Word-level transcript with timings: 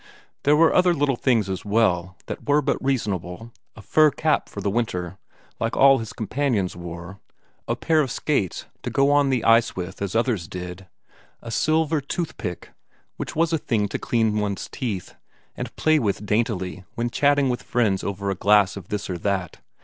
There 0.45 0.55
were 0.55 0.73
other 0.73 0.95
little 0.95 1.15
things 1.15 1.47
as 1.47 1.63
well 1.63 2.17
that 2.25 2.49
were 2.49 2.63
but 2.63 2.83
reasonable 2.83 3.51
a 3.75 3.83
fur 3.83 4.09
cap 4.09 4.49
for 4.49 4.59
the 4.59 4.71
winter, 4.71 5.19
like 5.59 5.77
all 5.77 5.99
his 5.99 6.11
companions 6.11 6.75
wore, 6.75 7.19
a 7.67 7.75
pair 7.75 8.01
of 8.01 8.09
skates 8.09 8.65
to 8.81 8.89
go 8.89 9.11
on 9.11 9.29
the 9.29 9.43
ice 9.43 9.75
with 9.75 10.01
as 10.01 10.15
others 10.15 10.47
did, 10.47 10.87
a 11.43 11.51
silver 11.51 12.01
toothpick, 12.01 12.69
which 13.17 13.35
was 13.35 13.53
a 13.53 13.59
thing 13.59 13.87
to 13.89 13.99
clean 13.99 14.39
one's 14.39 14.67
teeth, 14.71 15.13
and 15.55 15.75
play 15.75 15.99
with 15.99 16.25
daintily 16.25 16.83
when 16.95 17.11
chatting 17.11 17.47
with 17.49 17.61
friends 17.61 18.03
over 18.03 18.31
a 18.31 18.33
glass 18.35 18.75
of 18.75 18.87
this 18.87 19.07
or 19.07 19.19
that. 19.19 19.59